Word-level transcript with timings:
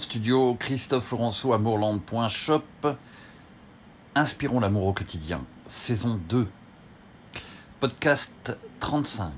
Studio, 0.00 0.54
Christophe 0.54 1.10
Laurenceau, 1.10 1.52
amourland.shop. 1.52 2.96
Inspirons 4.14 4.60
l'amour 4.60 4.86
au 4.86 4.92
quotidien, 4.92 5.44
saison 5.66 6.20
2, 6.28 6.48
podcast 7.80 8.56
35. 8.80 9.30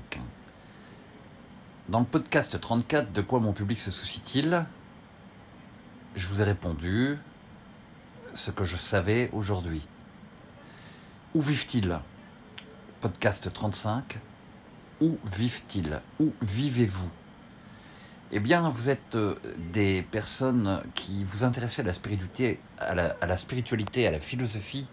Dans 1.89 1.99
le 1.99 2.05
podcast 2.05 2.59
34, 2.59 3.11
de 3.11 3.21
quoi 3.21 3.39
mon 3.39 3.51
public 3.51 3.79
se 3.79 3.91
soucie-t-il? 3.91 4.65
Je 6.15 6.27
vous 6.29 6.41
ai 6.41 6.45
répondu 6.45 7.17
ce 8.33 8.49
que 8.49 8.63
je 8.63 8.77
savais 8.77 9.29
aujourd'hui. 9.33 9.85
Où 11.35 11.41
vivent-ils? 11.41 11.99
Podcast 13.01 13.51
35. 13.51 14.17
Où 15.01 15.17
vivent-ils? 15.25 16.01
Où 16.19 16.31
vivez-vous? 16.41 17.11
Eh 18.35 18.39
bien, 18.39 18.67
vous 18.71 18.89
êtes 18.89 19.15
euh, 19.15 19.35
des 19.71 20.01
personnes 20.01 20.81
qui 20.95 21.23
vous 21.23 21.43
intéressaient 21.43 21.83
à 21.83 21.85
la 21.85 21.93
spiritualité, 21.93 22.57
à 22.79 22.95
la, 22.95 24.19
philosophie, 24.19 24.87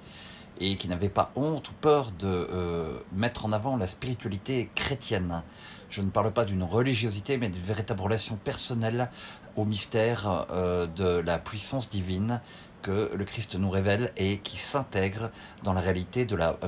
et 0.60 0.76
qui 0.76 0.88
n'avaient 0.88 1.08
pas 1.08 1.32
honte 1.36 1.70
ou 1.70 1.72
peur 1.72 2.12
de 2.18 2.26
euh, 2.26 2.98
mettre 3.14 3.46
en 3.46 3.52
avant 3.52 3.78
la 3.78 3.86
spiritualité 3.86 4.68
chrétienne. 4.74 5.42
Je 5.88 6.02
ne 6.02 6.10
parle 6.10 6.32
pas 6.32 6.44
d'une 6.44 6.62
religiosité, 6.62 7.38
mais 7.38 7.48
d'une 7.48 7.62
véritable 7.62 8.02
relation 8.02 8.36
personnelle 8.36 9.08
au 9.56 9.64
mystère 9.64 10.46
euh, 10.50 10.86
de 10.86 11.20
la 11.20 11.38
puissance 11.38 11.88
divine 11.88 12.42
que 12.82 13.10
le 13.14 13.24
Christ 13.24 13.56
nous 13.56 13.70
révèle 13.70 14.12
et 14.18 14.36
qui 14.40 14.58
s'intègre 14.58 15.30
dans 15.62 15.72
la 15.72 15.80
réalité 15.80 16.26
de 16.26 16.36
la 16.36 16.58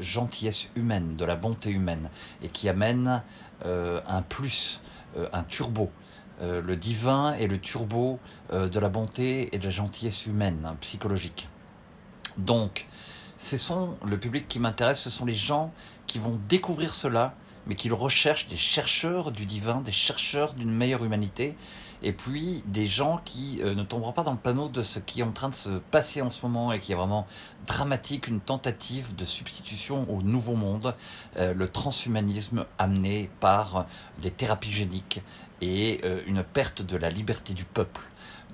gentillesse 0.00 0.68
humaine, 0.74 1.14
de 1.14 1.24
la 1.24 1.36
bonté 1.36 1.70
humaine, 1.70 2.08
et 2.42 2.48
qui 2.48 2.68
amène 2.68 3.22
un 3.64 4.22
plus 4.22 4.82
un 5.32 5.42
turbo. 5.44 5.90
Euh, 6.40 6.62
le 6.62 6.76
divin 6.76 7.34
est 7.34 7.48
le 7.48 7.58
turbo 7.58 8.20
euh, 8.52 8.68
de 8.68 8.78
la 8.78 8.88
bonté 8.88 9.54
et 9.54 9.58
de 9.58 9.64
la 9.64 9.70
gentillesse 9.70 10.26
humaine, 10.26 10.64
hein, 10.64 10.76
psychologique. 10.80 11.48
Donc, 12.36 12.86
ce 13.38 13.58
sont 13.58 13.96
le 14.04 14.18
public 14.18 14.46
qui 14.46 14.60
m'intéresse, 14.60 15.00
ce 15.00 15.10
sont 15.10 15.24
les 15.24 15.34
gens 15.34 15.72
qui 16.06 16.18
vont 16.18 16.38
découvrir 16.48 16.94
cela, 16.94 17.34
mais 17.66 17.74
qui 17.74 17.88
le 17.88 17.94
recherchent, 17.94 18.46
des 18.48 18.56
chercheurs 18.56 19.32
du 19.32 19.46
divin, 19.46 19.80
des 19.80 19.92
chercheurs 19.92 20.54
d'une 20.54 20.70
meilleure 20.70 21.04
humanité, 21.04 21.56
et 22.02 22.12
puis 22.12 22.62
des 22.66 22.86
gens 22.86 23.20
qui 23.24 23.60
ne 23.62 23.82
tomberont 23.82 24.12
pas 24.12 24.22
dans 24.22 24.32
le 24.32 24.38
panneau 24.38 24.68
de 24.68 24.82
ce 24.82 24.98
qui 24.98 25.20
est 25.20 25.24
en 25.24 25.32
train 25.32 25.48
de 25.48 25.54
se 25.54 25.78
passer 25.90 26.22
en 26.22 26.30
ce 26.30 26.44
moment 26.44 26.72
et 26.72 26.80
qui 26.80 26.92
est 26.92 26.96
vraiment 26.96 27.26
dramatique, 27.66 28.28
une 28.28 28.40
tentative 28.40 29.14
de 29.14 29.24
substitution 29.24 30.06
au 30.10 30.22
nouveau 30.22 30.54
monde, 30.54 30.94
le 31.36 31.68
transhumanisme 31.68 32.64
amené 32.78 33.30
par 33.40 33.86
des 34.22 34.30
thérapies 34.30 34.72
géniques 34.72 35.20
et 35.60 36.00
euh, 36.04 36.20
une 36.26 36.42
perte 36.42 36.82
de 36.82 36.96
la 36.96 37.10
liberté 37.10 37.54
du 37.54 37.64
peuple. 37.64 38.02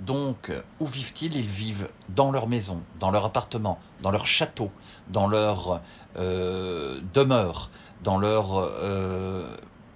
Donc, 0.00 0.50
où 0.80 0.86
vivent-ils? 0.86 1.36
Ils 1.36 1.48
vivent 1.48 1.88
dans 2.08 2.32
leur 2.32 2.48
maison, 2.48 2.82
dans 2.98 3.10
leur 3.10 3.24
appartement, 3.24 3.78
dans 4.02 4.10
leur 4.10 4.26
château, 4.26 4.70
dans 5.08 5.28
leur 5.28 5.80
euh, 6.16 7.00
demeure, 7.12 7.70
dans 8.02 8.18
leur... 8.18 8.56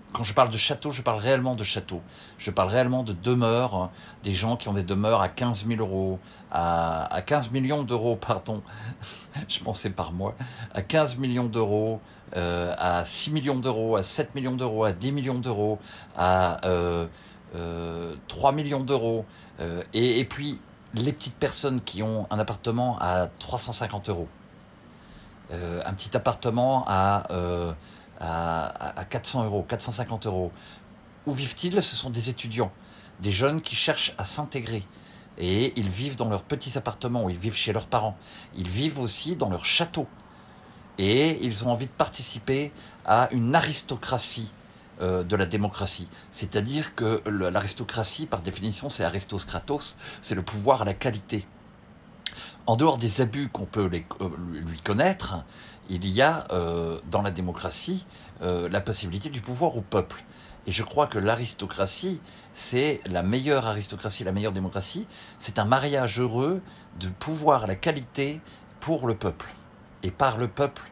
Euh, 0.09 0.13
quand 0.13 0.25
je 0.25 0.35
parle 0.35 0.51
de 0.51 0.59
château, 0.59 0.93
je 0.93 1.03
parle 1.03 1.21
réellement 1.21 1.55
de 1.55 1.65
château. 1.65 2.01
Je 2.39 2.51
parle 2.51 2.71
réellement 2.71 3.03
de 3.03 3.13
demeures, 3.13 3.91
des 4.25 4.35
gens 4.35 4.57
qui 4.57 4.69
ont 4.69 4.73
des 4.73 4.83
demeures 4.83 5.21
à 5.21 5.29
15 5.29 5.67
000 5.67 5.81
euros, 5.81 6.19
à, 6.51 7.13
à 7.15 7.23
15 7.23 7.51
millions 7.51 7.83
d'euros, 7.83 8.17
pardon, 8.21 8.63
je 9.49 9.61
pensais 9.61 9.91
par 9.91 10.13
mois, 10.13 10.35
à 10.75 10.83
15 10.83 11.19
millions 11.19 11.47
d'euros, 11.47 12.01
euh, 12.37 12.75
à 12.79 13.05
6 13.05 13.31
millions 13.31 13.59
d'euros, 13.59 13.97
à 13.97 14.03
7 14.03 14.35
millions 14.35 14.57
d'euros, 14.57 14.85
à 14.85 14.93
10 14.93 15.13
millions 15.13 15.39
d'euros, 15.39 15.79
à 16.17 16.67
euh, 16.67 17.07
3 18.29 18.51
euh, 18.51 18.55
millions 18.55 18.85
d'euros. 18.85 19.25
Euh, 19.61 19.83
et, 19.95 20.25
puis, 20.25 20.61
les 20.95 21.13
petites 21.13 21.37
personnes 21.37 21.81
qui 21.81 22.03
ont 22.03 22.27
un 22.31 22.39
appartement 22.39 22.99
à 23.01 23.29
350 23.39 24.09
euros. 24.09 24.29
un 25.51 25.95
petit 25.95 26.15
appartement 26.17 26.85
à, 26.87 27.27
à, 28.19 28.99
à 28.99 29.05
400 29.05 29.45
euros, 29.45 29.65
450 29.69 30.27
euros. 30.27 30.53
Où 31.27 31.33
vivent-ils? 31.33 31.83
Ce 31.83 31.97
sont 31.97 32.11
des 32.11 32.31
étudiants, 32.31 32.73
des 33.21 33.33
jeunes 33.33 33.61
qui 33.61 33.77
cherchent 33.77 34.15
à 34.19 34.25
s'intégrer. 34.25 34.84
Et 35.39 35.73
ils 35.79 35.89
vivent 35.89 36.17
dans 36.17 36.28
leurs 36.28 36.43
petits 36.43 36.77
appartements, 36.77 37.28
ils 37.28 37.39
vivent 37.39 37.55
chez 37.55 37.73
leurs 37.73 37.87
parents. 37.87 38.17
Ils 38.57 38.69
vivent 38.69 38.99
aussi 38.99 39.37
dans 39.37 39.51
leur 39.51 39.65
château 39.65 40.09
et 40.99 41.39
ils 41.45 41.65
ont 41.65 41.71
envie 41.71 41.87
de 41.87 41.93
participer 41.93 42.73
à 43.07 43.28
une 43.31 43.55
aristocratie 43.55 44.53
euh, 45.01 45.23
de 45.23 45.37
la 45.37 45.47
démocratie. 45.47 46.09
C'est-à-dire 46.31 46.95
que 46.97 47.23
l'aristocratie, 47.28 48.27
par 48.27 48.43
définition, 48.43 48.89
c'est 48.89 49.05
Aristos 49.05 49.45
Kratos, 49.47 49.97
c'est 50.23 50.34
le 50.34 50.43
pouvoir 50.43 50.83
à 50.83 50.84
la 50.84 50.95
qualité. 50.95 51.47
En 52.69 52.77
dehors 52.77 52.99
des 52.99 53.23
abus 53.23 53.49
qu'on 53.49 53.65
peut 53.65 53.91
euh, 54.21 54.29
lui 54.51 54.81
connaître, 54.83 55.43
il 55.89 56.06
y 56.06 56.21
a 56.21 56.47
euh, 56.51 57.01
dans 57.11 57.23
la 57.23 57.31
démocratie 57.31 58.06
la 58.41 58.81
possibilité 58.81 59.31
du 59.31 59.41
pouvoir 59.41 59.77
au 59.77 59.81
peuple. 59.81 60.23
Et 60.69 60.71
je 60.71 60.84
crois 60.84 61.09
que 61.09 61.19
l'aristocratie, 61.19 62.21
c'est 62.53 63.01
la 63.07 63.25
meilleure 63.25 63.67
aristocratie, 63.67 64.23
la 64.23 64.31
meilleure 64.31 64.53
démocratie. 64.53 65.09
C'est 65.41 65.59
un 65.59 65.65
mariage 65.65 66.21
heureux 66.21 66.61
de 67.01 67.09
pouvoir 67.09 67.65
à 67.65 67.67
la 67.67 67.75
qualité 67.75 68.41
pour 68.78 69.09
le 69.09 69.17
peuple 69.17 69.47
et 70.05 70.12
par 70.12 70.37
le 70.37 70.47
peuple 70.47 70.83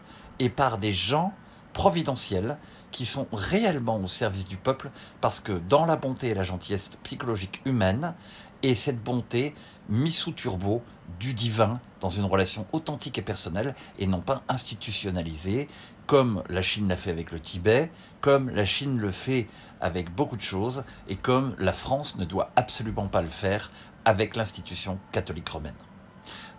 et 0.40 0.48
par 0.48 0.78
des 0.78 0.92
gens 0.92 1.34
providentiels 1.76 2.56
qui 2.90 3.04
sont 3.04 3.28
réellement 3.34 3.98
au 3.98 4.06
service 4.06 4.48
du 4.48 4.56
peuple 4.56 4.90
parce 5.20 5.40
que 5.40 5.52
dans 5.52 5.84
la 5.84 5.96
bonté 5.96 6.28
et 6.28 6.34
la 6.34 6.42
gentillesse 6.42 6.96
psychologique 7.02 7.60
humaine 7.66 8.14
et 8.62 8.74
cette 8.74 9.04
bonté 9.04 9.54
mise 9.90 10.16
sous 10.16 10.32
turbo 10.32 10.82
du 11.20 11.34
divin 11.34 11.78
dans 12.00 12.08
une 12.08 12.24
relation 12.24 12.66
authentique 12.72 13.18
et 13.18 13.22
personnelle 13.22 13.74
et 13.98 14.06
non 14.06 14.22
pas 14.22 14.42
institutionnalisée 14.48 15.68
comme 16.06 16.42
la 16.48 16.62
Chine 16.62 16.88
l'a 16.88 16.96
fait 16.96 17.10
avec 17.10 17.30
le 17.30 17.40
Tibet, 17.40 17.90
comme 18.22 18.48
la 18.48 18.64
Chine 18.64 18.96
le 18.96 19.10
fait 19.10 19.46
avec 19.82 20.08
beaucoup 20.08 20.38
de 20.38 20.42
choses 20.42 20.82
et 21.08 21.16
comme 21.16 21.54
la 21.58 21.74
France 21.74 22.16
ne 22.16 22.24
doit 22.24 22.52
absolument 22.56 23.08
pas 23.08 23.20
le 23.20 23.28
faire 23.28 23.70
avec 24.06 24.34
l'institution 24.34 24.98
catholique 25.12 25.50
romaine. 25.50 25.76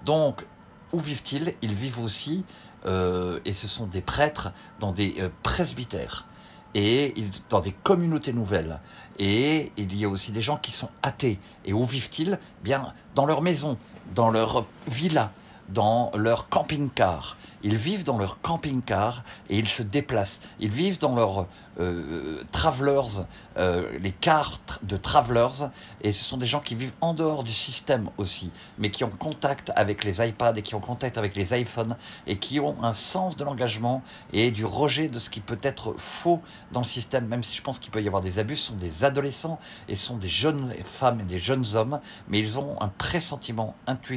Donc 0.06 0.46
où 0.94 1.00
vivent-ils? 1.00 1.54
Ils 1.62 1.74
vivent 1.74 2.00
aussi, 2.00 2.46
euh, 2.86 3.40
et 3.46 3.54
ce 3.54 3.68
sont 3.68 3.88
des 3.88 4.02
prêtres, 4.02 4.52
dans 4.80 4.92
des 4.92 5.16
euh, 5.20 5.30
presbytères, 5.44 6.26
et 6.74 7.14
dans 7.50 7.60
des 7.60 7.72
communautés 7.72 8.34
nouvelles. 8.34 8.80
Et 9.20 9.72
il 9.78 9.96
y 9.96 10.06
a 10.06 10.10
aussi 10.10 10.32
des 10.32 10.42
gens 10.42 10.58
qui 10.58 10.72
sont 10.72 10.90
athées. 11.02 11.40
Et 11.66 11.74
où 11.74 11.84
vivent-ils? 11.86 12.40
Bien, 12.64 12.94
dans 13.16 13.26
leur 13.26 13.42
maison, 13.42 13.78
dans 14.14 14.30
leur 14.30 14.66
villa, 14.88 15.32
dans 15.70 16.12
leur 16.16 16.50
camping-car. 16.50 17.38
Ils 17.64 17.76
vivent 17.76 18.04
dans 18.04 18.18
leur 18.18 18.40
camping-car 18.42 19.24
et 19.50 19.58
ils 19.58 19.68
se 19.68 19.84
déplacent. 19.84 20.42
Ils 20.60 20.70
vivent 20.70 21.00
dans 21.00 21.16
leurs 21.16 21.48
euh, 21.80 22.44
travelers, 22.52 23.26
euh, 23.58 24.00
les 24.00 24.12
cartes 24.12 24.80
de 24.84 24.98
travelers, 24.98 25.70
et 26.02 26.12
ce 26.12 26.24
sont 26.24 26.38
des 26.38 26.48
gens 26.48 26.60
qui 26.60 26.74
vivent 26.74 26.94
en 27.02 27.14
dehors 27.14 27.44
du 27.44 27.54
système 27.54 28.10
aussi, 28.18 28.52
mais 28.80 28.90
qui 28.90 29.04
ont 29.04 29.10
contact 29.10 29.72
avec 29.76 30.04
les 30.04 30.28
iPads 30.28 30.56
et 30.56 30.64
qui 30.64 30.74
ont 30.74 30.80
contact 30.80 31.20
avec 31.20 31.36
les 31.36 31.60
iPhones 31.60 31.96
et 32.26 32.38
qui 32.38 32.60
ont 32.60 32.84
un 32.84 32.94
sens 32.94 33.38
de 33.38 33.44
l'engagement 33.44 34.02
et 34.34 34.50
du 34.50 34.66
rejet 34.66 35.08
de 35.08 35.20
ce 35.20 35.30
qui 35.30 35.40
peut 35.40 35.60
être 35.62 35.94
faux 35.98 36.42
dans 36.72 36.80
le 36.80 36.86
système, 36.86 37.28
même 37.28 37.44
si 37.44 37.56
je 37.56 37.62
pense 37.62 37.78
qu'il 37.78 37.92
peut 37.92 38.02
y 38.02 38.08
avoir 38.08 38.24
des 38.24 38.40
abus. 38.40 38.56
Ce 38.56 38.68
sont 38.70 38.76
des 38.76 39.04
adolescents 39.04 39.60
et 39.88 39.96
ce 39.96 40.08
sont 40.08 40.18
des 40.18 40.30
jeunes 40.30 40.74
femmes 40.84 41.22
et 41.22 41.26
des 41.26 41.40
jeunes 41.40 41.66
hommes, 41.76 42.00
mais 42.28 42.40
ils 42.40 42.58
ont 42.58 42.82
un 42.82 42.88
pressentiment, 42.88 43.76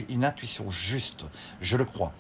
une 0.09 0.25
intuition 0.25 0.71
juste, 0.71 1.27
je 1.61 1.77
le 1.77 1.85
crois. 1.85 2.13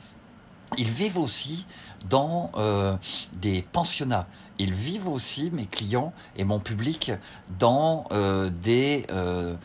Ils 0.78 0.88
vivent 0.88 1.18
aussi 1.18 1.66
dans 2.08 2.50
euh, 2.56 2.96
des 3.34 3.62
pensionnats. 3.62 4.26
Ils 4.58 4.72
vivent 4.72 5.08
aussi, 5.08 5.50
mes 5.50 5.66
clients 5.66 6.12
et 6.36 6.44
mon 6.44 6.60
public, 6.60 7.12
dans, 7.58 8.06
euh, 8.12 8.50
des, 8.50 9.06
euh, 9.10 9.56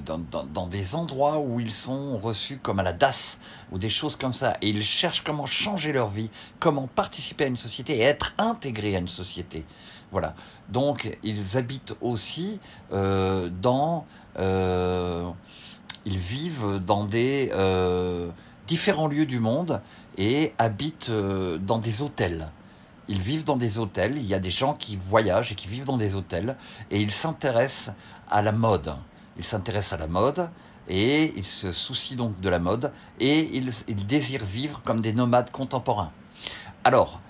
dans, 0.00 0.18
dans, 0.18 0.44
dans, 0.44 0.66
des 0.66 0.94
endroits 0.94 1.40
où 1.40 1.60
ils 1.60 1.72
sont 1.72 2.16
reçus 2.18 2.58
comme 2.58 2.78
à 2.78 2.82
la 2.82 2.92
DAS 2.92 3.38
ou 3.72 3.78
des 3.78 3.90
choses 3.90 4.16
comme 4.16 4.32
ça. 4.32 4.56
Et 4.62 4.68
ils 4.68 4.82
cherchent 4.82 5.24
comment 5.24 5.46
changer 5.46 5.92
leur 5.92 6.08
vie, 6.08 6.30
comment 6.60 6.86
participer 6.86 7.44
à 7.44 7.48
une 7.48 7.56
société 7.56 7.96
et 7.96 8.02
être 8.02 8.34
intégrés 8.38 8.94
à 8.94 8.98
une 9.00 9.08
société. 9.08 9.64
Voilà. 10.12 10.34
Donc, 10.68 11.18
ils 11.22 11.56
habitent 11.56 11.96
aussi 12.00 12.60
dans... 12.90 14.06
ils 14.38 16.18
vivent 16.18 16.80
dans 16.84 17.04
des 17.04 17.50
différents 18.68 19.08
lieux 19.08 19.26
du 19.26 19.40
monde 19.40 19.80
et 20.16 20.52
habitent 20.58 21.08
euh, 21.10 21.58
dans 21.58 21.78
des 21.78 22.02
hôtels. 22.02 22.50
Ils 23.08 23.20
vivent 23.20 23.44
dans 23.44 23.56
des 23.56 23.78
hôtels, 23.78 24.16
il 24.16 24.26
y 24.26 24.34
a 24.34 24.38
des 24.38 24.50
gens 24.50 24.74
qui 24.74 24.96
voyagent 24.96 25.50
et 25.50 25.54
qui 25.54 25.66
vivent 25.66 25.86
dans 25.86 25.96
des 25.96 26.14
hôtels, 26.14 26.56
et 26.90 27.00
ils 27.00 27.10
s'intéressent 27.10 27.94
à 28.30 28.42
la 28.42 28.52
mode. 28.52 28.94
Ils 29.38 29.44
s'intéressent 29.44 29.94
à 29.94 29.96
la 29.96 30.06
mode, 30.06 30.50
et 30.88 31.32
ils 31.34 31.46
se 31.46 31.72
soucient 31.72 32.16
donc 32.16 32.38
de 32.40 32.48
la 32.50 32.58
mode, 32.58 32.92
et 33.18 33.56
ils, 33.56 33.72
ils 33.88 34.06
désirent 34.06 34.44
vivre 34.44 34.82
comme 34.84 35.00
des 35.00 35.14
nomades 35.14 35.50
contemporains. 35.50 36.12
Alors, 36.84 37.20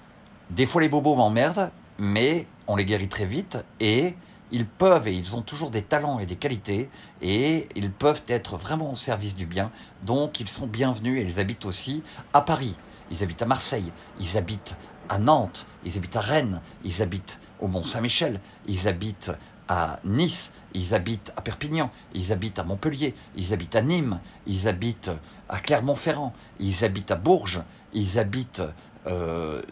des 0.51 0.67
fois 0.67 0.83
les 0.83 0.89
bobos 0.89 1.15
m'emmerdent, 1.15 1.71
mais 1.99 2.47
on 2.67 2.75
les 2.75 2.85
guérit 2.85 3.09
très 3.09 3.27
vite, 3.27 3.59
et 3.79 4.17
ils 4.51 4.67
peuvent 4.67 5.09
et 5.09 5.15
ils 5.15 5.37
ont 5.37 5.43
toujours 5.43 5.71
des 5.71 5.83
talents 5.83 6.19
et 6.19 6.27
des 6.27 6.37
qualités 6.37 6.89
et 7.21 7.69
ils 7.75 7.91
peuvent 7.91 8.23
être 8.29 8.57
vraiment 8.57 8.93
au 8.93 8.97
service 8.97 9.37
du 9.37 9.47
bien. 9.47 9.71
Donc 10.03 10.41
ils 10.41 10.49
sont 10.49 10.67
bienvenus 10.67 11.21
et 11.21 11.25
ils 11.25 11.41
habitent 11.41 11.67
aussi 11.67 12.03
à 12.33 12.41
Paris, 12.41 12.77
ils 13.11 13.23
habitent 13.23 13.43
à 13.43 13.47
Marseille, 13.47 13.93
ils 14.21 14.37
habitent 14.37 14.77
à 15.09 15.19
Nantes, 15.19 15.67
ils 15.85 15.97
habitent 15.97 16.17
à 16.17 16.21
Rennes, 16.21 16.61
ils 16.85 17.03
habitent 17.03 17.41
au 17.61 17.69
Mont-Saint-Michel, 17.69 18.41
ils 18.67 18.89
habitent 18.89 19.33
à 19.69 20.01
Nice, 20.05 20.53
ils 20.75 20.95
habitent 20.95 21.33
à 21.37 21.43
Perpignan, 21.43 21.91
ils 22.15 22.33
habitent 22.33 22.59
à 22.59 22.65
Montpellier, 22.65 23.15
ils 23.37 23.53
habitent 23.53 23.77
à 23.77 23.83
Nîmes, 23.83 24.21
ils 24.47 24.69
habitent 24.69 25.11
à 25.49 25.59
Clermont-Ferrand, 25.59 26.35
ils 26.59 26.85
habitent 26.85 27.11
à 27.11 27.17
Bourges, 27.17 27.63
ils 27.93 28.19
habitent 28.19 28.63
euh, 29.07 29.63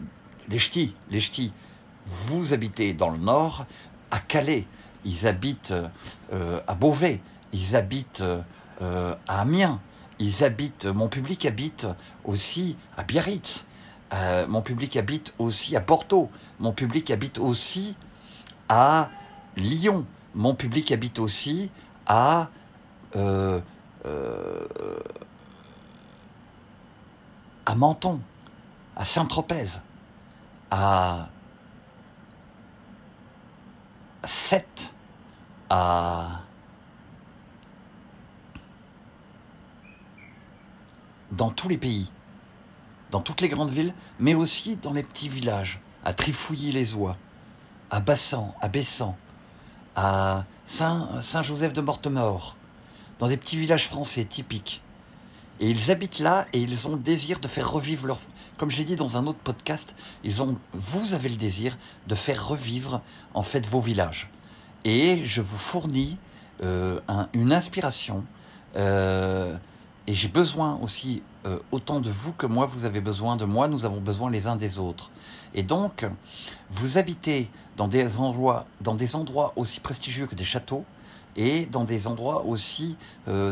les 0.49 0.59
Ch'tis, 0.59 0.95
les 1.09 1.19
Ch'tis. 1.19 1.51
Vous 2.27 2.53
habitez 2.53 2.93
dans 2.93 3.09
le 3.09 3.17
nord, 3.17 3.65
à 4.11 4.19
Calais, 4.19 4.65
ils 5.05 5.27
habitent 5.27 5.73
euh, 6.33 6.59
à 6.67 6.75
Beauvais, 6.75 7.21
ils 7.53 7.75
habitent 7.75 8.23
euh, 8.81 9.15
à 9.27 9.41
Amiens, 9.41 9.79
ils 10.19 10.43
habitent, 10.43 10.85
mon 10.85 11.07
public 11.07 11.45
habite 11.45 11.87
aussi 12.25 12.75
à 12.97 13.03
Biarritz, 13.03 13.65
euh, 14.13 14.47
mon 14.47 14.61
public 14.61 14.95
habite 14.97 15.33
aussi 15.39 15.75
à 15.75 15.81
Porto, 15.81 16.29
mon 16.59 16.71
public 16.73 17.11
habite 17.11 17.39
aussi 17.39 17.95
à 18.69 19.09
Lyon, 19.55 20.05
mon 20.35 20.55
public 20.55 20.91
habite 20.91 21.19
aussi 21.19 21.71
à 22.05 22.49
à 27.67 27.75
Menton, 27.75 28.21
à 28.95 29.03
Saint-Tropez, 29.03 29.81
à 30.71 31.27
7 34.23 34.93
à 35.69 36.41
dans 41.31 41.51
tous 41.51 41.67
les 41.67 41.77
pays, 41.77 42.09
dans 43.11 43.21
toutes 43.21 43.41
les 43.41 43.49
grandes 43.49 43.69
villes, 43.69 43.93
mais 44.19 44.33
aussi 44.33 44.77
dans 44.77 44.93
les 44.93 45.03
petits 45.03 45.29
villages, 45.29 45.81
à 46.03 46.13
Trifouilly-les-Oies, 46.13 47.17
à 47.91 47.99
Bassan, 47.99 48.53
à 48.61 48.67
Bessan, 48.69 49.15
à 49.95 50.45
Saint-Joseph 50.65 51.73
de 51.73 51.81
Mortemort, 51.81 52.55
dans 53.19 53.27
des 53.27 53.37
petits 53.37 53.57
villages 53.57 53.87
français 53.87 54.25
typiques. 54.25 54.81
Et 55.59 55.69
ils 55.69 55.91
habitent 55.91 56.19
là 56.19 56.45
et 56.53 56.59
ils 56.59 56.87
ont 56.87 56.95
le 56.95 57.01
désir 57.01 57.39
de 57.39 57.47
faire 57.47 57.71
revivre 57.71 58.05
leur, 58.07 58.19
comme 58.57 58.69
je 58.69 58.77
l'ai 58.77 58.85
dit 58.85 58.95
dans 58.95 59.17
un 59.17 59.25
autre 59.27 59.39
podcast, 59.39 59.95
ils 60.23 60.41
ont, 60.41 60.57
vous 60.73 61.13
avez 61.13 61.29
le 61.29 61.35
désir 61.35 61.77
de 62.07 62.15
faire 62.15 62.47
revivre 62.47 63.01
en 63.33 63.43
fait 63.43 63.65
vos 63.65 63.81
villages. 63.81 64.29
Et 64.85 65.25
je 65.25 65.41
vous 65.41 65.57
fournis 65.57 66.17
euh, 66.63 66.99
une 67.33 67.53
inspiration. 67.53 68.23
Euh, 68.75 69.57
et 70.07 70.13
j'ai 70.13 70.27
besoin 70.27 70.79
aussi 70.81 71.21
euh, 71.45 71.59
autant 71.71 71.99
de 71.99 72.09
vous 72.09 72.31
que 72.33 72.45
moi, 72.45 72.65
vous 72.65 72.85
avez 72.85 73.01
besoin 73.01 73.35
de 73.35 73.45
moi, 73.45 73.67
nous 73.67 73.85
avons 73.85 73.99
besoin 73.99 74.31
les 74.31 74.47
uns 74.47 74.55
des 74.55 74.79
autres. 74.79 75.11
Et 75.53 75.63
donc, 75.63 76.05
vous 76.71 76.97
habitez 76.97 77.49
dans 77.75 77.87
des 77.87 78.17
endroits, 78.19 78.65
dans 78.81 78.95
des 78.95 79.15
endroits 79.15 79.53
aussi 79.55 79.79
prestigieux 79.79 80.25
que 80.27 80.35
des 80.35 80.45
châteaux 80.45 80.85
et 81.37 81.65
dans 81.65 81.85
des 81.85 82.07
endroits 82.07 82.45
aussi 82.45 82.97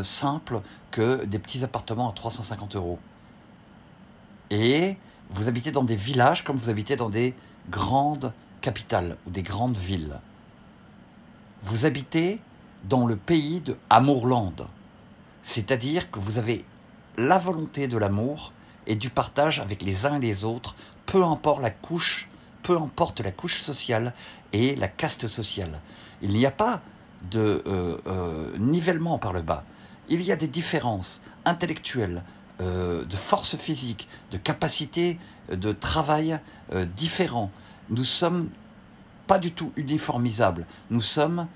simples 0.02 0.60
que 0.90 1.24
des 1.24 1.38
petits 1.38 1.64
appartements 1.64 2.10
à 2.10 2.12
350 2.12 2.76
euros. 2.76 2.98
Et 4.50 4.96
vous 5.30 5.48
habitez 5.48 5.72
dans 5.72 5.84
des 5.84 5.96
villages 5.96 6.44
comme 6.44 6.56
vous 6.56 6.70
habitez 6.70 6.96
dans 6.96 7.10
des 7.10 7.34
grandes 7.70 8.32
capitales 8.60 9.16
ou 9.26 9.30
des 9.30 9.42
grandes 9.42 9.76
villes. 9.76 10.20
Vous 11.62 11.86
habitez 11.86 12.40
dans 12.84 13.06
le 13.06 13.16
pays 13.16 13.60
de 13.60 13.76
Amourland. 13.90 14.68
C'est-à-dire 15.42 16.10
que 16.10 16.20
vous 16.20 16.38
avez 16.38 16.64
la 17.16 17.38
volonté 17.38 17.88
de 17.88 17.96
l'amour 17.96 18.52
et 18.86 18.94
du 18.94 19.10
partage 19.10 19.58
avec 19.58 19.82
les 19.82 20.06
uns 20.06 20.16
et 20.16 20.20
les 20.20 20.44
autres, 20.44 20.76
peu 21.06 21.24
importe 21.24 21.62
la 21.62 21.70
couche, 21.70 22.28
peu 22.62 22.76
importe 22.76 23.20
la 23.20 23.32
couche 23.32 23.60
sociale 23.60 24.12
et 24.52 24.76
la 24.76 24.86
caste 24.86 25.26
sociale. 25.26 25.80
Il 26.22 26.34
n'y 26.34 26.46
a 26.46 26.52
pas 26.52 26.82
de 27.30 27.62
euh, 27.66 27.96
euh, 28.06 28.56
nivellement 28.58 29.18
par 29.18 29.32
le 29.32 29.42
bas. 29.42 29.64
Il 30.08 30.22
y 30.22 30.32
a 30.32 30.36
des 30.36 30.48
différences 30.48 31.22
intellectuelles, 31.44 32.22
euh, 32.60 33.04
de 33.04 33.16
force 33.16 33.56
physique, 33.56 34.08
de 34.30 34.38
capacité 34.38 35.18
de 35.50 35.72
travail 35.72 36.40
différents. 36.96 37.50
Nous 37.90 38.04
sommes 38.04 38.48
pas 39.26 39.38
du 39.38 39.52
tout 39.52 39.72
uniformisables, 39.76 40.66
nous 40.90 41.00
sommes 41.00 41.46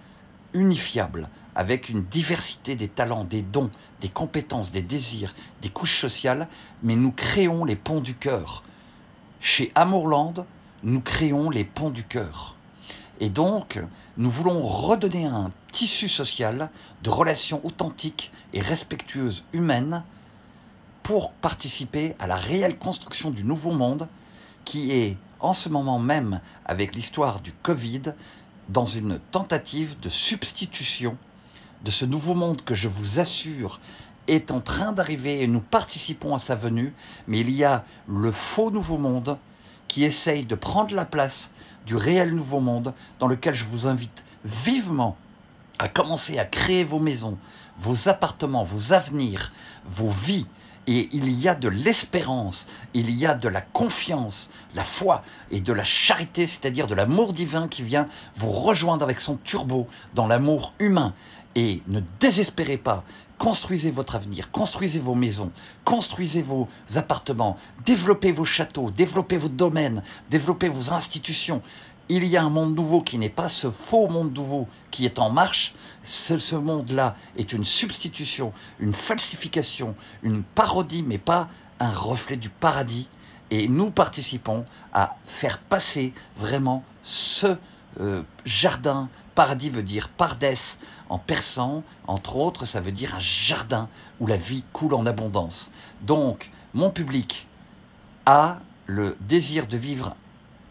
unifiables 0.52 1.28
avec 1.54 1.88
une 1.88 2.02
diversité 2.02 2.76
des 2.76 2.88
talents, 2.88 3.24
des 3.24 3.42
dons, 3.42 3.70
des 4.00 4.08
compétences, 4.08 4.70
des 4.72 4.82
désirs, 4.82 5.34
des 5.62 5.68
couches 5.68 5.98
sociales, 5.98 6.48
mais 6.82 6.96
nous 6.96 7.10
créons 7.10 7.64
les 7.64 7.76
ponts 7.76 8.00
du 8.00 8.14
cœur. 8.14 8.62
Chez 9.40 9.72
Amourland, 9.74 10.46
nous 10.82 11.00
créons 11.00 11.50
les 11.50 11.64
ponts 11.64 11.90
du 11.90 12.04
cœur. 12.04 12.56
Et 13.20 13.28
donc, 13.28 13.78
nous 14.16 14.30
voulons 14.30 14.62
redonner 14.66 15.26
un 15.26 15.50
tissu 15.72 16.08
social 16.08 16.70
de 17.02 17.10
relations 17.10 17.60
authentiques 17.64 18.32
et 18.54 18.62
respectueuses 18.62 19.44
humaines 19.52 20.02
pour 21.02 21.32
participer 21.32 22.16
à 22.18 22.26
la 22.26 22.36
réelle 22.36 22.78
construction 22.78 23.30
du 23.30 23.44
nouveau 23.44 23.72
monde 23.72 24.08
qui 24.64 24.92
est 24.92 25.18
en 25.38 25.52
ce 25.52 25.68
moment 25.68 25.98
même, 25.98 26.40
avec 26.64 26.94
l'histoire 26.94 27.40
du 27.40 27.52
Covid, 27.52 28.14
dans 28.68 28.86
une 28.86 29.18
tentative 29.30 29.98
de 30.00 30.08
substitution 30.08 31.16
de 31.84 31.90
ce 31.90 32.04
nouveau 32.04 32.34
monde 32.34 32.62
que 32.62 32.74
je 32.74 32.88
vous 32.88 33.18
assure 33.18 33.80
est 34.28 34.50
en 34.50 34.60
train 34.60 34.92
d'arriver 34.92 35.42
et 35.42 35.46
nous 35.46 35.60
participons 35.60 36.34
à 36.34 36.38
sa 36.38 36.54
venue, 36.54 36.94
mais 37.26 37.40
il 37.40 37.50
y 37.50 37.64
a 37.64 37.84
le 38.06 38.32
faux 38.32 38.70
nouveau 38.70 38.98
monde 38.98 39.38
qui 39.90 40.04
essaye 40.04 40.46
de 40.46 40.54
prendre 40.54 40.94
la 40.94 41.04
place 41.04 41.50
du 41.84 41.96
réel 41.96 42.32
nouveau 42.32 42.60
monde 42.60 42.94
dans 43.18 43.26
lequel 43.26 43.54
je 43.54 43.64
vous 43.64 43.88
invite 43.88 44.22
vivement 44.44 45.16
à 45.80 45.88
commencer 45.88 46.38
à 46.38 46.44
créer 46.44 46.84
vos 46.84 47.00
maisons, 47.00 47.36
vos 47.80 48.08
appartements, 48.08 48.62
vos 48.62 48.92
avenirs, 48.92 49.50
vos 49.84 50.10
vies, 50.10 50.46
et 50.86 51.08
il 51.12 51.28
y 51.32 51.48
a 51.48 51.56
de 51.56 51.68
l'espérance, 51.68 52.68
il 52.94 53.10
y 53.10 53.26
a 53.26 53.34
de 53.34 53.48
la 53.48 53.62
confiance, 53.62 54.50
la 54.76 54.84
foi 54.84 55.24
et 55.50 55.60
de 55.60 55.72
la 55.72 55.82
charité, 55.82 56.46
c'est-à-dire 56.46 56.86
de 56.86 56.94
l'amour 56.94 57.32
divin 57.32 57.66
qui 57.66 57.82
vient 57.82 58.06
vous 58.36 58.52
rejoindre 58.52 59.02
avec 59.02 59.20
son 59.20 59.38
turbo 59.38 59.88
dans 60.14 60.28
l'amour 60.28 60.72
humain. 60.78 61.14
Et 61.56 61.82
ne 61.88 62.00
désespérez 62.20 62.76
pas, 62.76 63.02
construisez 63.40 63.90
votre 63.90 64.16
avenir, 64.16 64.50
construisez 64.50 65.00
vos 65.00 65.14
maisons, 65.14 65.50
construisez 65.86 66.42
vos 66.42 66.68
appartements, 66.94 67.56
développez 67.86 68.32
vos 68.32 68.44
châteaux, 68.44 68.90
développez 68.90 69.38
vos 69.38 69.48
domaines, 69.48 70.02
développez 70.28 70.68
vos 70.68 70.92
institutions 70.92 71.62
il 72.10 72.26
y 72.26 72.36
a 72.36 72.42
un 72.42 72.50
monde 72.50 72.74
nouveau 72.74 73.00
qui 73.00 73.18
n'est 73.18 73.28
pas 73.28 73.48
ce 73.48 73.70
faux 73.70 74.08
monde 74.08 74.34
nouveau 74.34 74.68
qui 74.90 75.06
est 75.06 75.20
en 75.20 75.30
marche. 75.30 75.74
Ce, 76.02 76.56
monde-là 76.56 77.16
est 77.36 77.52
une 77.52 77.64
substitution, 77.64 78.52
une 78.80 78.92
falsification, 78.92 79.94
une 80.24 80.42
parodie, 80.42 81.04
mais 81.04 81.18
pas 81.18 81.48
un 81.78 81.92
reflet 81.92 82.36
du 82.36 82.50
paradis. 82.50 83.08
Et 83.52 83.68
nous 83.68 83.92
participons 83.92 84.64
à 84.92 85.16
faire 85.26 85.58
passer 85.58 86.12
vraiment 86.36 86.84
ce 87.04 87.56
euh, 87.98 88.22
jardin. 88.44 89.08
Paradis 89.34 89.70
veut 89.70 89.82
dire 89.82 90.08
pardès 90.08 90.78
en 91.08 91.18
persan, 91.18 91.82
entre 92.06 92.36
autres, 92.36 92.66
ça 92.66 92.80
veut 92.80 92.92
dire 92.92 93.14
un 93.14 93.20
jardin 93.20 93.88
où 94.20 94.26
la 94.26 94.36
vie 94.36 94.64
coule 94.72 94.94
en 94.94 95.06
abondance. 95.06 95.72
Donc, 96.02 96.50
mon 96.74 96.90
public 96.90 97.48
a 98.26 98.58
le 98.86 99.16
désir 99.20 99.66
de 99.66 99.76
vivre 99.76 100.14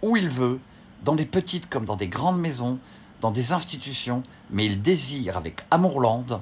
où 0.01 0.15
il 0.15 0.29
veut, 0.29 0.59
dans 1.03 1.15
des 1.15 1.25
petites 1.25 1.69
comme 1.69 1.85
dans 1.85 1.95
des 1.95 2.07
grandes 2.07 2.39
maisons, 2.39 2.79
dans 3.21 3.31
des 3.31 3.51
institutions, 3.51 4.23
mais 4.49 4.65
il 4.65 4.81
désire 4.81 5.35
avec 5.35 5.61
Amourland, 5.71 6.41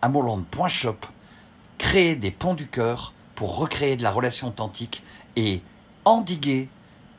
amourland.shop, 0.00 1.06
créer 1.76 2.16
des 2.16 2.30
ponts 2.30 2.54
du 2.54 2.66
cœur 2.66 3.12
pour 3.34 3.58
recréer 3.58 3.96
de 3.96 4.02
la 4.02 4.10
relation 4.10 4.48
authentique 4.48 5.02
et 5.36 5.62
endiguer 6.04 6.68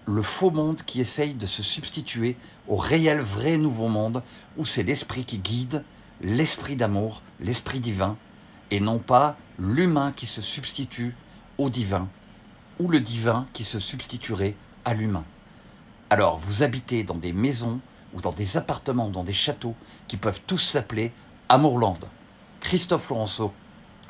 le 0.10 0.24
faux 0.24 0.50
monde 0.50 0.82
qui 0.86 1.01
essaye 1.01 1.36
de 1.36 1.46
se 1.46 1.62
substituer 1.62 2.36
au 2.68 2.75
réel 2.75 3.20
vrai 3.20 3.58
nouveau 3.58 3.88
monde 3.88 4.24
où 4.58 4.66
c'est 4.66 4.82
l'esprit 4.82 5.24
qui 5.24 5.38
guide, 5.38 5.84
l'esprit 6.22 6.75
d'amour, 6.75 7.22
l'esprit 7.39 7.80
divin, 7.80 8.18
et 8.72 8.80
non 8.80 8.98
pas 8.98 9.38
l'humain 9.60 10.12
qui 10.12 10.25
se 10.25 10.42
substitue 10.42 11.16
au 11.60 11.70
divin, 11.70 12.08
ou 12.80 12.88
le 12.88 13.00
divin 13.00 13.46
qui 13.54 13.63
se 13.63 13.78
substituerait 13.80 14.56
à 14.84 14.96
l'humain. 14.96 15.25
Alors, 16.10 16.39
vous 16.39 16.63
habitez 16.63 17.04
dans 17.04 17.18
des 17.18 17.34
maisons 17.34 17.80
ou 18.13 18.22
dans 18.22 18.32
des 18.32 18.58
appartements, 18.58 19.10
dans 19.10 19.24
des 19.24 19.34
châteaux 19.34 19.75
qui 20.08 20.18
peuvent 20.18 20.42
tous 20.48 20.58
s'appeler 20.58 21.12
Amourland. 21.50 22.00
Christophe 22.62 23.10
Laurenceau, 23.10 23.54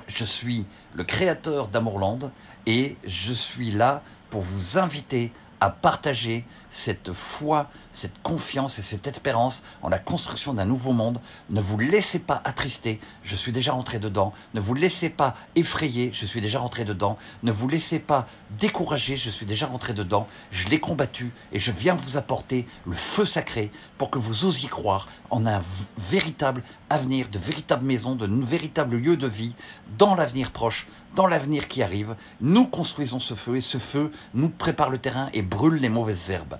je 0.07 0.23
suis 0.23 0.65
le 0.93 1.03
créateur 1.03 1.67
d'Amourland 1.67 2.31
et 2.65 2.95
je 3.05 3.33
suis 3.33 3.71
là 3.71 4.01
pour 4.29 4.41
vous 4.41 4.77
inviter 4.77 5.33
à 5.59 5.69
partager 5.69 6.45
cette 6.69 7.13
foi, 7.13 7.69
cette 7.91 8.21
confiance 8.21 8.79
et 8.79 8.81
cette 8.81 9.07
espérance 9.07 9.63
en 9.81 9.89
la 9.89 9.99
construction 9.99 10.53
d'un 10.53 10.65
nouveau 10.65 10.93
monde. 10.93 11.19
Ne 11.49 11.61
vous 11.61 11.77
laissez 11.77 12.19
pas 12.19 12.41
attrister, 12.45 12.99
je 13.23 13.35
suis 13.35 13.51
déjà 13.51 13.73
rentré 13.73 13.99
dedans. 13.99 14.33
Ne 14.53 14.59
vous 14.59 14.73
laissez 14.73 15.09
pas 15.09 15.35
effrayer, 15.55 16.11
je 16.13 16.25
suis 16.25 16.41
déjà 16.41 16.59
rentré 16.59 16.85
dedans. 16.85 17.17
Ne 17.43 17.51
vous 17.51 17.67
laissez 17.67 17.99
pas 17.99 18.27
décourager, 18.59 19.17
je 19.17 19.29
suis 19.29 19.45
déjà 19.45 19.67
rentré 19.67 19.93
dedans. 19.93 20.27
Je 20.51 20.67
l'ai 20.69 20.79
combattu 20.79 21.31
et 21.51 21.59
je 21.59 21.71
viens 21.71 21.95
vous 21.95 22.17
apporter 22.17 22.67
le 22.85 22.95
feu 22.95 23.25
sacré 23.25 23.71
pour 23.97 24.09
que 24.09 24.19
vous 24.19 24.45
osiez 24.45 24.69
croire 24.69 25.07
en 25.29 25.45
un 25.45 25.61
véritable 25.97 26.63
avenir, 26.89 27.29
de 27.29 27.39
véritables 27.39 27.85
maisons, 27.85 28.15
de 28.15 28.27
véritables 28.45 28.97
lieux 28.97 29.17
de 29.17 29.27
vie 29.27 29.55
dans 29.97 30.15
l'avenir 30.15 30.51
proche, 30.51 30.87
dans 31.15 31.27
l'avenir 31.27 31.67
qui 31.67 31.83
arrive. 31.83 32.15
Nous 32.41 32.67
construisons 32.67 33.19
ce 33.19 33.33
feu 33.33 33.57
et 33.57 33.61
ce 33.61 33.77
feu 33.77 34.11
nous 34.33 34.49
prépare 34.49 34.89
le 34.89 34.97
terrain 34.97 35.29
et 35.33 35.41
brûle 35.41 35.75
les 35.75 35.89
mauvaises 35.89 36.29
herbes. 36.29 36.57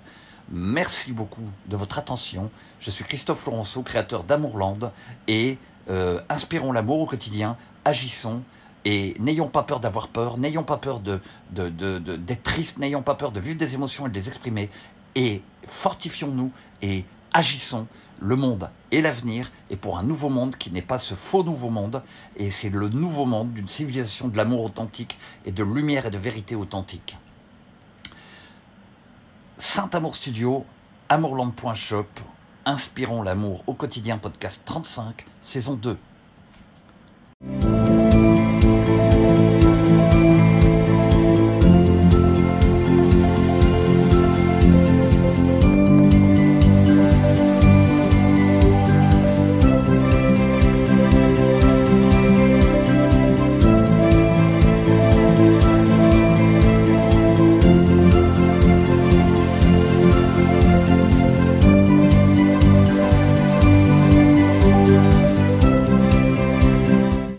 Merci 0.52 1.12
beaucoup 1.12 1.48
de 1.68 1.76
votre 1.76 2.00
attention. 2.00 2.50
Je 2.80 2.90
suis 2.90 3.04
Christophe 3.04 3.46
Laurenceau, 3.46 3.84
créateur 3.84 4.24
d'Amourland 4.24 4.92
et 5.28 5.58
euh, 5.90 6.22
inspirons 6.30 6.72
l'amour 6.72 7.02
au 7.02 7.06
quotidien, 7.06 7.58
agissons 7.86 8.42
et 8.86 9.14
n'ayons 9.20 9.48
pas 9.48 9.64
peur 9.64 9.80
d'avoir 9.80 10.08
peur, 10.08 10.38
n'ayons 10.38 10.64
pas 10.64 10.78
peur 10.78 11.00
de, 11.02 11.20
d'être 11.52 12.44
triste, 12.44 12.78
n'ayons 12.78 13.02
pas 13.02 13.16
peur 13.16 13.32
de 13.32 13.40
vivre 13.40 13.58
des 13.58 13.76
émotions 13.76 14.08
et 14.08 14.10
de 14.10 14.16
les 14.16 14.28
exprimer 14.28 14.70
et 15.16 15.42
fortifions-nous 15.68 16.52
et 16.82 17.06
agissons. 17.34 17.88
Le 18.22 18.36
monde 18.36 18.70
et 18.92 19.02
l'avenir 19.02 19.50
et 19.70 19.78
pour 19.78 19.98
un 19.98 20.04
nouveau 20.04 20.28
monde 20.28 20.58
qui 20.58 20.72
n'est 20.72 20.82
pas 20.82 20.98
ce 20.98 21.14
faux 21.14 21.44
nouveau 21.44 21.70
monde 21.70 22.04
et 22.36 22.52
c'est 22.52 22.70
le 22.70 22.90
nouveau 22.90 23.26
monde 23.26 23.54
d'une 23.54 23.68
civilisation 23.68 24.28
de 24.28 24.36
l'amour 24.36 24.64
authentique 24.64 25.18
et 25.46 25.54
de 25.54 25.64
lumière 25.64 26.06
et 26.06 26.12
de 26.12 26.18
vérité 26.18 26.56
authentique. 26.56 27.18
Saint 29.58 29.90
Amour 29.94 30.18
Studio, 30.18 30.66
amourland.shop, 31.08 32.08
Inspirons 32.66 33.24
l'amour 33.24 33.64
au 33.68 33.74
quotidien 33.74 34.18
podcast 34.18 34.64
35, 34.66 35.26
saison 35.42 35.76
2. 35.76 35.98